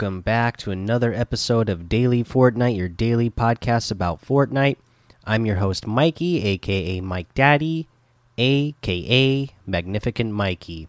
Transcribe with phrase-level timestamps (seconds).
[0.00, 4.78] Welcome back to another episode of Daily Fortnite, your daily podcast about Fortnite.
[5.26, 7.86] I'm your host, Mikey, aka Mike Daddy,
[8.38, 10.88] aka Magnificent Mikey.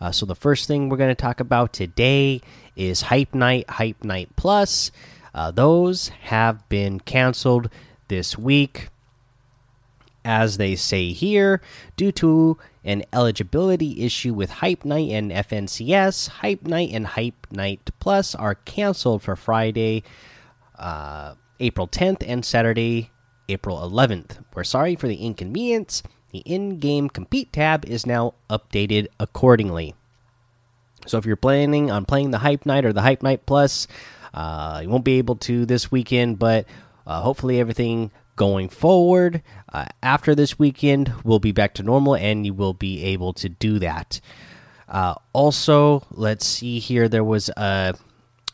[0.00, 2.40] Uh, so, the first thing we're going to talk about today
[2.74, 4.92] is Hype Night, Hype Night Plus.
[5.34, 7.68] Uh, those have been canceled
[8.08, 8.88] this week,
[10.24, 11.60] as they say here,
[11.98, 12.56] due to
[12.88, 16.28] an eligibility issue with Hype Night and FNCS.
[16.28, 20.02] Hype Night and Hype Night Plus are canceled for Friday,
[20.78, 23.10] uh, April 10th and Saturday,
[23.50, 24.42] April 11th.
[24.54, 26.02] We're sorry for the inconvenience.
[26.32, 29.94] The in game compete tab is now updated accordingly.
[31.06, 33.86] So if you're planning on playing the Hype Night or the Hype Night Plus,
[34.32, 36.66] uh, you won't be able to this weekend, but
[37.06, 42.46] uh, hopefully everything going forward uh, after this weekend we'll be back to normal and
[42.46, 44.20] you will be able to do that.
[44.88, 47.08] Uh, also let's see here.
[47.08, 47.92] There was uh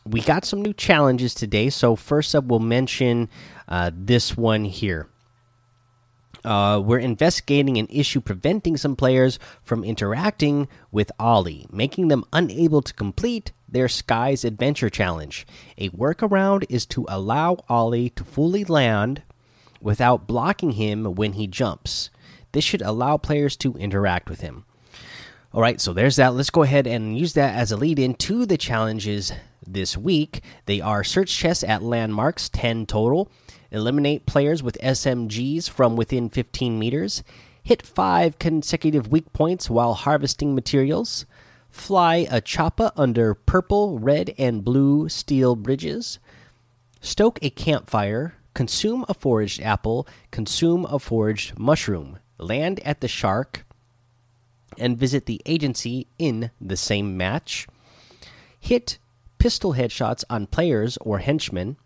[0.05, 1.69] we got some new challenges today.
[1.69, 3.29] So first up we'll mention
[3.69, 5.07] uh, this one here.
[6.43, 12.83] Uh, we're investigating an issue preventing some players from interacting with Ollie, making them unable
[12.83, 15.47] to complete their Skye's Adventure Challenge.
[15.79, 19.23] A workaround is to allow Ollie to fully land
[19.81, 22.09] without blocking him when he jumps.
[22.51, 24.65] This should allow players to interact with him.
[25.53, 26.33] All right, so there's that.
[26.33, 29.31] Let's go ahead and use that as a lead in to the challenges
[29.65, 30.41] this week.
[30.65, 33.31] They are search chests at landmarks, 10 total,
[33.71, 37.23] eliminate players with SMGs from within 15 meters,
[37.63, 41.25] hit 5 consecutive weak points while harvesting materials,
[41.69, 46.19] fly a choppa under purple, red, and blue steel bridges,
[47.01, 53.65] stoke a campfire, consume a foraged apple, consume a foraged mushroom, land at the shark,
[54.79, 57.67] and visit the agency in the same match.
[58.59, 58.97] Hit
[59.37, 61.77] pistol headshots on players or henchmen.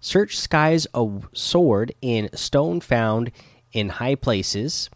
[0.00, 3.30] Search Skye's a sword in stone found
[3.72, 4.90] in high places.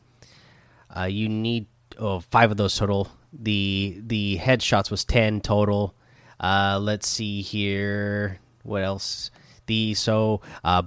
[0.94, 1.66] Uh, you need
[1.98, 3.08] oh, five of those total.
[3.32, 5.94] The the headshots was ten total.
[6.38, 8.38] Uh, let's see here.
[8.62, 9.30] What else?
[9.66, 10.82] The so uh,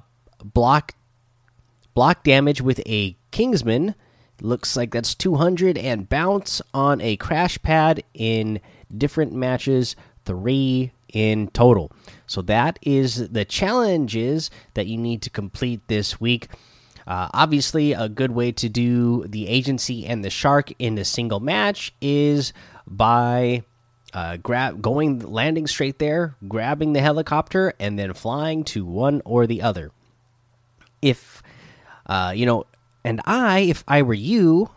[0.54, 0.94] block
[1.94, 3.96] block damage with a Kingsman.
[4.42, 8.60] Looks like that's 200 and bounce on a crash pad in
[8.96, 9.96] different matches,
[10.26, 11.92] three in total.
[12.28, 16.50] So that is the challenges that you need to complete this week.
[17.08, 21.40] Uh, obviously, a good way to do the agency and the shark in a single
[21.40, 22.52] match is
[22.88, 23.64] by
[24.14, 29.46] uh, grab going landing straight there, grabbing the helicopter, and then flying to one or
[29.48, 29.92] the other
[31.06, 31.42] if
[32.06, 32.66] uh, you know,
[33.04, 34.70] and I, if I were you,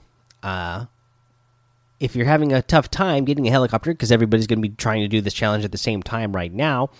[0.42, 0.86] uh,
[2.00, 5.00] if you're having a tough time getting a helicopter because everybody's going to be trying
[5.00, 6.90] to do this challenge at the same time right now,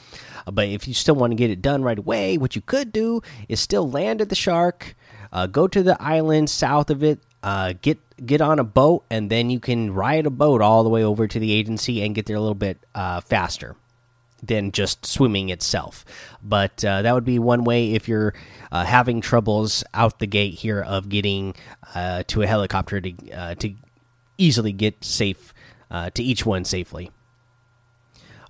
[0.46, 2.92] uh, but if you still want to get it done right away, what you could
[2.92, 4.94] do is still land at the shark,
[5.32, 9.30] uh, go to the island south of it, uh, get get on a boat, and
[9.30, 12.26] then you can ride a boat all the way over to the agency and get
[12.26, 13.76] there a little bit uh, faster
[14.42, 16.04] than just swimming itself.
[16.42, 18.34] But uh, that would be one way if you're
[18.70, 21.54] uh, having troubles out the gate here of getting
[21.94, 23.74] uh, to a helicopter to uh, to
[24.36, 25.52] easily get safe
[25.90, 27.10] uh, to each one safely.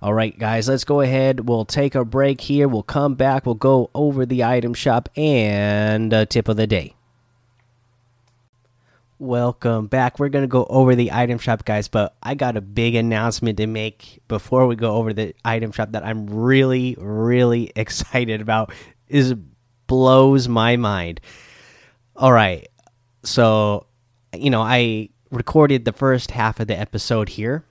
[0.01, 1.49] All right, guys, let's go ahead.
[1.49, 2.69] We'll take a break here.
[2.69, 3.45] We'll come back.
[3.45, 6.95] We'll go over the item shop and tip of the day.
[9.21, 10.17] Welcome back.
[10.17, 13.57] We're going to go over the item shop, guys, but I got a big announcement
[13.57, 18.71] to make before we go over the item shop that I'm really, really excited about.
[19.09, 19.35] Is
[19.87, 21.19] blows my mind.
[22.15, 22.69] All right.
[23.23, 23.87] So,
[24.33, 27.65] you know, I recorded the first half of the episode here,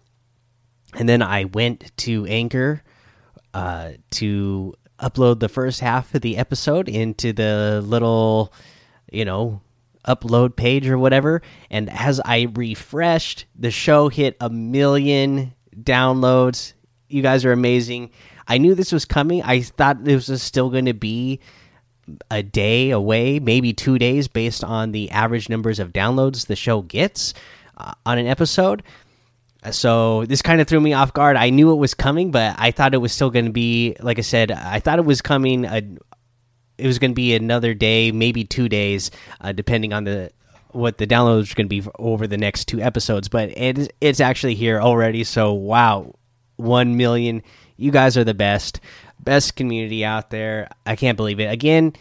[0.98, 2.82] and then I went to Anchor
[3.54, 8.52] uh, to upload the first half of the episode into the little,
[9.10, 9.62] you know,
[10.06, 11.42] upload page or whatever.
[11.70, 16.72] And as I refreshed, the show hit a million downloads.
[17.08, 18.10] You guys are amazing.
[18.46, 19.42] I knew this was coming.
[19.42, 21.40] I thought this was still going to be
[22.30, 26.80] a day away, maybe two days, based on the average numbers of downloads the show
[26.80, 27.34] gets
[27.76, 28.82] uh, on an episode.
[29.70, 31.36] So this kind of threw me off guard.
[31.36, 34.18] I knew it was coming, but I thought it was still going to be, like
[34.18, 35.82] I said, I thought it was coming a,
[36.78, 39.10] it was going to be another day, maybe two days,
[39.40, 40.30] uh, depending on the
[40.72, 43.28] what the downloads are going to be over the next two episodes.
[43.28, 45.24] But it's it's actually here already.
[45.24, 46.14] So wow,
[46.56, 47.42] one million!
[47.76, 48.80] You guys are the best,
[49.20, 50.68] best community out there.
[50.86, 51.50] I can't believe it.
[51.50, 51.94] Again,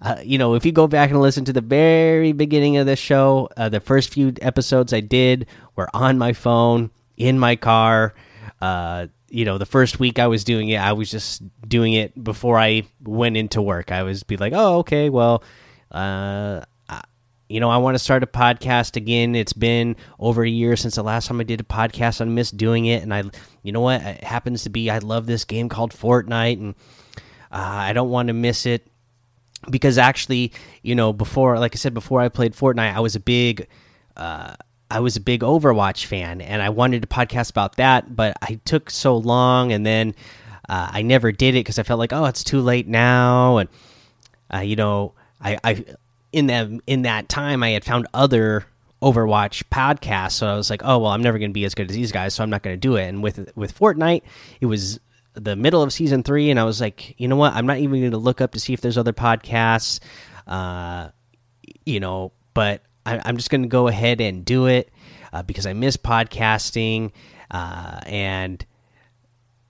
[0.00, 2.96] uh, you know, if you go back and listen to the very beginning of the
[2.96, 5.46] show, uh, the first few episodes I did
[5.76, 8.14] were on my phone in my car.
[8.60, 12.22] uh, you know, the first week I was doing it, I was just doing it
[12.22, 13.90] before I went into work.
[13.90, 15.42] I was be like, oh, okay, well,
[15.90, 16.60] uh,
[17.48, 19.34] you know, I want to start a podcast again.
[19.34, 22.20] It's been over a year since the last time I did a podcast.
[22.20, 23.24] I miss doing it, and I,
[23.62, 26.74] you know what, it happens to be I love this game called Fortnite, and
[27.50, 28.86] uh, I don't want to miss it
[29.70, 30.52] because actually,
[30.82, 33.66] you know, before, like I said, before I played Fortnite, I was a big.
[34.14, 34.56] Uh,
[34.92, 38.60] I was a big Overwatch fan, and I wanted to podcast about that, but I
[38.66, 40.14] took so long, and then
[40.68, 43.70] uh, I never did it because I felt like, oh, it's too late now, and
[44.52, 45.84] uh, you know, I, I
[46.30, 48.66] in that in that time I had found other
[49.00, 51.88] Overwatch podcasts, so I was like, oh well, I'm never going to be as good
[51.90, 53.06] as these guys, so I'm not going to do it.
[53.06, 54.22] And with with Fortnite,
[54.60, 55.00] it was
[55.32, 57.98] the middle of season three, and I was like, you know what, I'm not even
[57.98, 60.00] going to look up to see if there's other podcasts,
[60.46, 61.08] uh,
[61.86, 64.90] you know, but I, am just going to go ahead and do it
[65.32, 67.12] uh, because I miss podcasting,
[67.50, 68.64] uh, and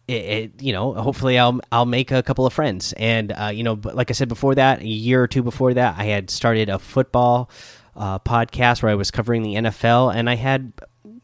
[0.08, 3.62] it, it, you know, hopefully I'll I'll make a couple of friends, and uh, you
[3.62, 6.68] know, like I said before that, a year or two before that, I had started
[6.68, 7.50] a football
[7.96, 10.72] uh, podcast where I was covering the NFL, and I had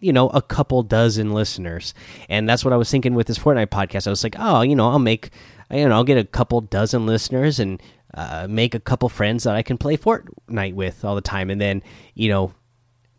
[0.01, 1.95] you know a couple dozen listeners.
[2.29, 4.07] And that's what i was thinking with this fortnite podcast.
[4.07, 5.31] I was like oh you know i'll make
[5.71, 7.83] you know i'll get a couple dozen listeners and
[8.15, 11.51] uh, make a couple friends that I can play Fortnite with all the time.
[11.51, 11.83] And then,
[12.15, 12.53] you know,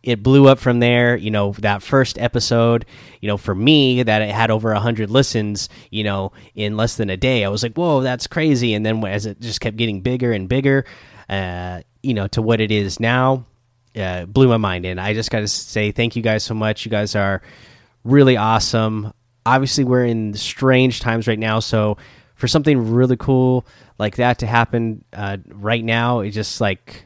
[0.01, 1.15] it blew up from there.
[1.15, 2.86] You know, that first episode,
[3.21, 7.09] you know, for me, that it had over 100 listens, you know, in less than
[7.09, 8.74] a day, I was like, whoa, that's crazy.
[8.74, 10.86] And then as it just kept getting bigger and bigger,
[11.27, 13.45] uh, you know, to what it is now,
[13.95, 14.85] uh, blew my mind.
[14.85, 16.85] And I just got to say thank you guys so much.
[16.85, 17.42] You guys are
[18.03, 19.13] really awesome.
[19.45, 21.59] Obviously, we're in strange times right now.
[21.59, 21.97] So,
[22.39, 23.65] for something really cool
[23.97, 27.06] like that to happen uh, right now, it's just like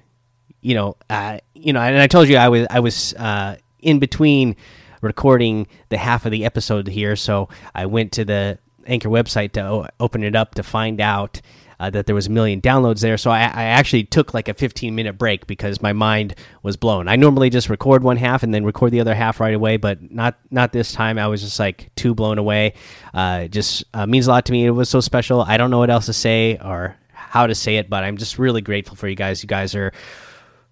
[0.62, 4.00] you know, uh, you know, and I told you I was I was uh, in
[4.00, 4.56] between
[5.01, 9.89] recording the half of the episode here, so I went to the Anchor website to
[10.00, 11.41] open it up to find out
[11.80, 13.18] uh, that there was a million downloads there.
[13.18, 17.08] So I, I, actually took like a 15 minute break because my mind was blown.
[17.08, 20.12] I normally just record one half and then record the other half right away, but
[20.12, 21.18] not not this time.
[21.18, 22.74] I was just like too blown away.
[23.14, 24.66] Uh, just uh, means a lot to me.
[24.66, 25.42] It was so special.
[25.42, 28.38] I don't know what else to say or how to say it, but I'm just
[28.38, 29.42] really grateful for you guys.
[29.42, 29.92] You guys are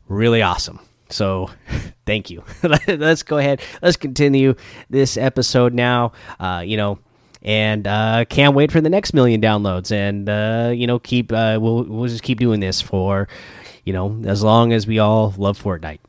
[0.07, 0.79] really awesome.
[1.09, 1.49] So,
[2.05, 2.43] thank you.
[2.87, 3.61] Let's go ahead.
[3.81, 4.55] Let's continue
[4.89, 6.13] this episode now.
[6.39, 6.99] Uh, you know,
[7.41, 9.91] and uh, can't wait for the next million downloads.
[9.91, 13.27] And uh, you know, keep uh, we'll we'll just keep doing this for
[13.83, 15.99] you know as long as we all love Fortnite.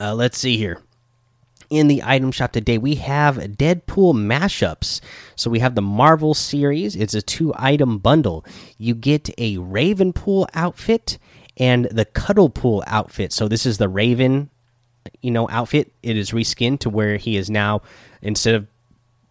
[0.00, 0.80] Uh, let's see here.
[1.70, 5.00] In the item shop today, we have Deadpool mashups.
[5.34, 6.94] So we have the Marvel series.
[6.94, 8.44] It's a two item bundle.
[8.78, 11.18] You get a Ravenpool outfit
[11.56, 13.32] and the Cuddlepool outfit.
[13.32, 14.50] So this is the Raven,
[15.22, 15.92] you know, outfit.
[16.02, 17.82] It is reskinned to where he is now
[18.20, 18.66] instead of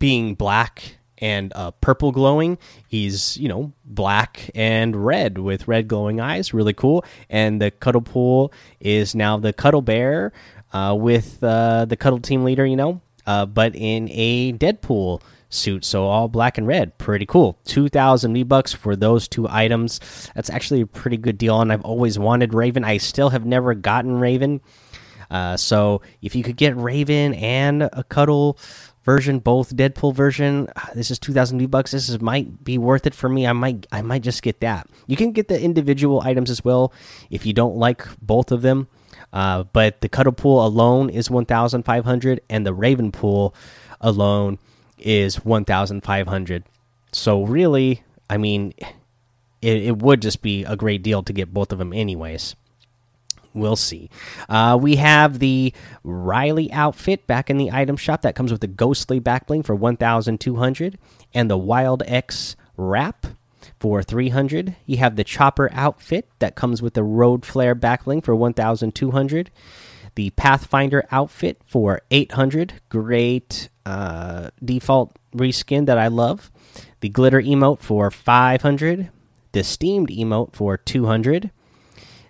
[0.03, 2.57] being black and uh, purple glowing.
[2.89, 7.05] He's you know black and red with red glowing eyes, really cool.
[7.29, 8.51] And the cuddle pool
[8.81, 10.33] is now the cuddle bear
[10.73, 15.86] uh, with uh, the cuddle team leader, you know, uh, but in a Deadpool suit,
[15.86, 17.57] so all black and red, pretty cool.
[17.63, 20.01] Two thousand V bucks for those two items.
[20.36, 22.83] That's actually a pretty good deal, and I've always wanted Raven.
[22.83, 24.60] I still have never gotten Raven.
[25.31, 28.60] Uh, so if you could get Raven and a cuddle
[29.03, 30.67] version, both Deadpool version.
[30.75, 31.91] Ah, this is 2000 V bucks.
[31.91, 33.45] This is might be worth it for me.
[33.45, 34.88] I might I might just get that.
[35.07, 36.93] You can get the individual items as well
[37.29, 38.88] if you don't like both of them.
[39.31, 43.55] Uh, but the Cuddle Pool alone is 1,500, and the Raven Pool
[44.00, 44.60] alone
[45.00, 46.63] is 1,500.
[47.12, 48.74] So really, I mean,
[49.60, 52.55] it, it would just be a great deal to get both of them, anyways
[53.53, 54.10] we'll see.
[54.50, 58.67] Uh, we have the Riley outfit back in the item shop that comes with the
[58.67, 60.98] ghostly backbling for 1,200
[61.33, 63.27] and the Wild X wrap
[63.79, 64.75] for 300.
[64.86, 69.51] You have the Chopper outfit that comes with the Road Flare backbling for 1,200.
[70.15, 72.81] The Pathfinder outfit for 800.
[72.89, 76.51] Great uh, default reskin that I love.
[77.00, 79.10] The Glitter emote for 500.
[79.51, 81.51] The Steamed emote for 200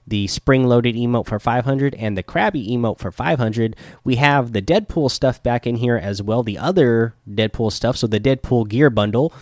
[0.06, 4.62] the spring loaded emote for 500 and the crabby emote for 500 we have the
[4.62, 7.98] deadpool stuff back in here as well the other deadpool stuff.
[7.98, 9.34] So the deadpool gear bundle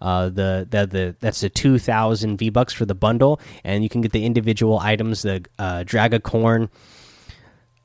[0.00, 3.40] uh, the, the the that's the 2000 v bucks for the bundle.
[3.64, 6.70] And you can get the individual items the uh, dragacorn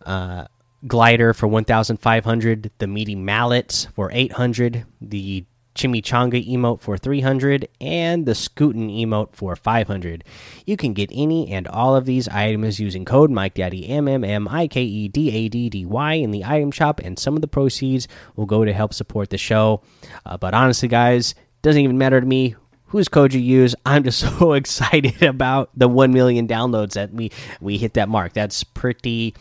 [0.06, 0.46] uh,
[0.88, 5.46] glider for 1500 the meaty mallets for 800 the
[5.76, 10.24] Chimichanga emote for 300, and the Scootin emote for 500.
[10.66, 14.48] You can get any and all of these items using code MikeDaddy M M M
[14.48, 17.42] I K E D A D D Y in the item shop, and some of
[17.42, 19.82] the proceeds will go to help support the show.
[20.26, 22.56] Uh, but honestly, guys, doesn't even matter to me
[22.88, 23.76] whose code you use.
[23.86, 28.34] I'm just so excited about the 1 million downloads that we we hit that mark.
[28.34, 29.36] That's pretty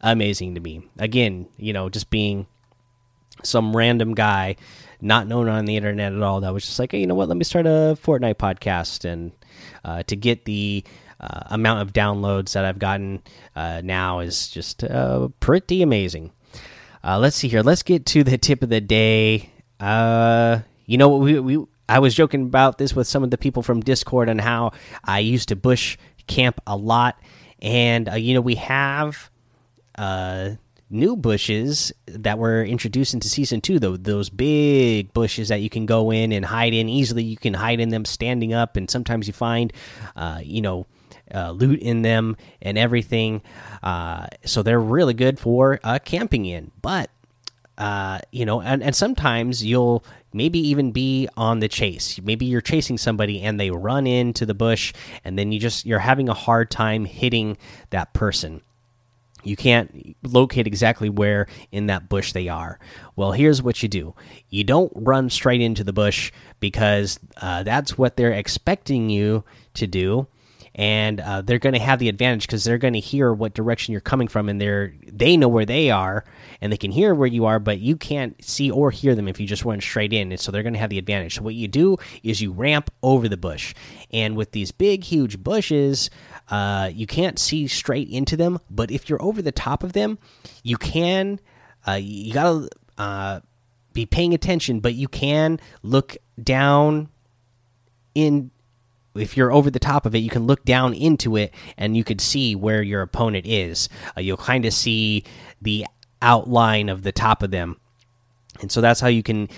[0.00, 0.88] amazing to me.
[0.98, 2.46] Again, you know, just being
[3.42, 4.56] some random guy
[5.04, 7.28] not known on the internet at all that was just like, hey, you know what?
[7.28, 9.32] Let me start a Fortnite podcast and
[9.84, 10.82] uh, to get the
[11.20, 13.22] uh, amount of downloads that I've gotten
[13.54, 16.32] uh, now is just uh, pretty amazing.
[17.02, 17.62] Uh, let's see here.
[17.62, 19.50] Let's get to the tip of the day.
[19.78, 23.62] Uh, you know, we we I was joking about this with some of the people
[23.62, 24.72] from Discord and how
[25.04, 27.20] I used to bush camp a lot,
[27.60, 29.30] and you know we have
[30.94, 35.84] new bushes that were introduced into season two though those big bushes that you can
[35.84, 37.24] go in and hide in easily.
[37.24, 39.72] You can hide in them standing up and sometimes you find
[40.16, 40.86] uh, you know
[41.34, 43.42] uh, loot in them and everything.
[43.82, 46.70] Uh, so they're really good for uh, camping in.
[46.80, 47.10] But
[47.76, 52.20] uh, you know and, and sometimes you'll maybe even be on the chase.
[52.22, 54.92] Maybe you're chasing somebody and they run into the bush
[55.24, 57.58] and then you just you're having a hard time hitting
[57.90, 58.62] that person
[59.44, 62.78] you can't locate exactly where in that bush they are.
[63.16, 64.14] Well, here's what you do
[64.50, 69.86] you don't run straight into the bush because uh, that's what they're expecting you to
[69.86, 70.26] do.
[70.76, 73.92] And uh, they're going to have the advantage because they're going to hear what direction
[73.92, 76.24] you're coming from, and they're they know where they are,
[76.60, 79.38] and they can hear where you are, but you can't see or hear them if
[79.38, 81.36] you just run straight in, and so they're going to have the advantage.
[81.36, 83.72] So what you do is you ramp over the bush,
[84.10, 86.10] and with these big, huge bushes,
[86.50, 90.18] uh, you can't see straight into them, but if you're over the top of them,
[90.64, 91.38] you can.
[91.86, 93.38] Uh, you gotta uh,
[93.92, 97.10] be paying attention, but you can look down
[98.16, 98.50] in.
[99.14, 102.04] If you're over the top of it, you can look down into it, and you
[102.04, 103.88] could see where your opponent is.
[104.16, 105.24] Uh, you'll kind of see
[105.62, 105.86] the
[106.20, 107.80] outline of the top of them,
[108.60, 109.48] and so that's how you can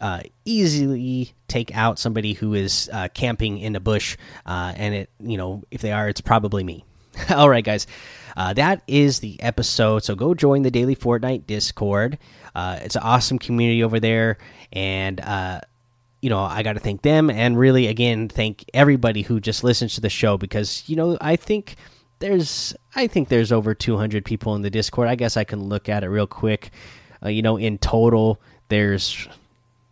[0.00, 5.10] uh, easily take out somebody who is uh, camping in a bush, uh, and it
[5.20, 6.84] you know if they are, it's probably me.
[7.30, 7.86] All right, guys,
[8.36, 10.04] uh, that is the episode.
[10.04, 12.18] So go join the Daily Fortnite Discord.
[12.54, 14.38] Uh, it's an awesome community over there,
[14.72, 15.60] and uh,
[16.26, 19.94] you know I got to thank them, and really again thank everybody who just listens
[19.94, 21.76] to the show because you know I think
[22.18, 25.06] there's I think there's over 200 people in the Discord.
[25.06, 26.72] I guess I can look at it real quick.
[27.24, 28.40] you know, in total,
[28.70, 29.28] there's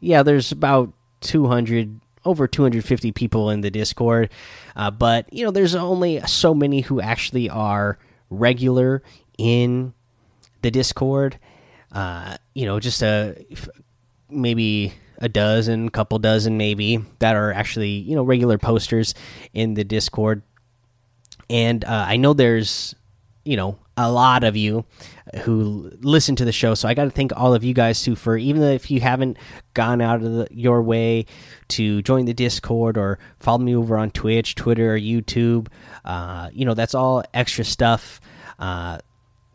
[0.00, 4.29] yeah, there's about 200 over 250 people in the Discord,
[4.75, 7.97] uh, but you know, there's only so many who actually are
[8.29, 9.05] regular
[9.38, 9.95] in
[10.62, 11.38] the Discord.
[11.93, 13.37] Uh, you know, just a
[14.29, 19.14] maybe a dozen, couple dozen, maybe that are actually you know regular posters
[19.52, 20.42] in the Discord.
[21.50, 22.94] And uh, I know there's
[23.44, 24.85] you know a lot of you
[25.44, 28.16] who listen to the show so i got to thank all of you guys too
[28.16, 29.37] for even if you haven't
[29.73, 31.25] gone out of the, your way
[31.68, 35.68] to join the discord or follow me over on twitch twitter or youtube
[36.04, 38.21] uh, you know that's all extra stuff
[38.59, 38.99] uh,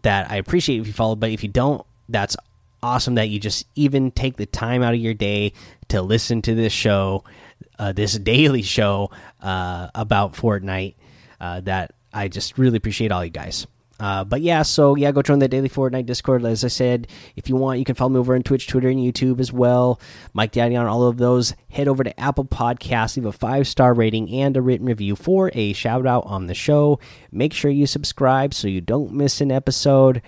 [0.04, 2.36] that i appreciate if you follow but if you don't that's
[2.82, 5.54] awesome that you just even take the time out of your day
[5.90, 7.24] to listen to this show
[7.78, 9.10] uh, this daily show
[9.42, 10.96] uh, about fortnite
[11.40, 13.68] uh, that i just really appreciate all you guys
[14.00, 16.46] uh, but yeah, so yeah, go join the Daily Fortnite Discord.
[16.46, 19.00] As I said, if you want, you can follow me over on Twitch, Twitter, and
[19.00, 20.00] YouTube as well.
[20.34, 21.54] Mike Daddy on all of those.
[21.70, 25.52] Head over to Apple Podcasts, leave a five star rating and a written review for
[25.54, 27.00] a shout out on the show.
[27.32, 30.22] Make sure you subscribe so you don't miss an episode.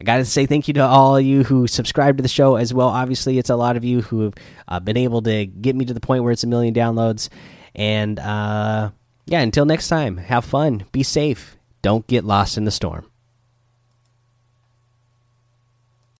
[0.00, 2.56] I got to say thank you to all of you who subscribe to the show
[2.56, 2.88] as well.
[2.88, 4.34] Obviously, it's a lot of you who have
[4.66, 7.28] uh, been able to get me to the point where it's a million downloads.
[7.74, 8.92] And uh,
[9.26, 13.09] yeah, until next time, have fun, be safe, don't get lost in the storm.